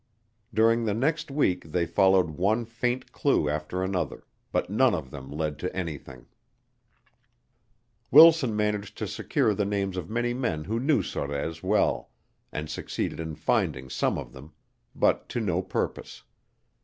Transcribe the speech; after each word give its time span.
During 0.51 0.85
the 0.85 0.95
next 0.95 1.29
week 1.29 1.63
they 1.63 1.85
followed 1.85 2.31
one 2.31 2.65
faint 2.65 3.11
clue 3.11 3.47
after 3.47 3.83
another, 3.83 4.25
but 4.51 4.67
none 4.67 4.95
of 4.95 5.11
them 5.11 5.29
led 5.29 5.59
to 5.59 5.75
anything. 5.75 6.25
Wilson 8.09 8.55
managed 8.55 8.97
to 8.97 9.07
secure 9.07 9.53
the 9.53 9.63
names 9.63 9.97
of 9.97 10.09
many 10.09 10.33
men 10.33 10.63
who 10.63 10.79
knew 10.79 11.03
Sorez 11.03 11.61
well 11.61 12.09
and 12.51 12.67
succeeded 12.67 13.19
in 13.19 13.35
finding 13.35 13.91
some 13.91 14.17
of 14.17 14.33
them; 14.33 14.53
but 14.95 15.29
to 15.29 15.39
no 15.39 15.61
purpose. 15.61 16.23